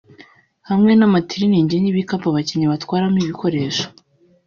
[0.69, 3.85] hamwe n’amatiliningi n’ibikapu abakinnyi batwaramo ibikoresho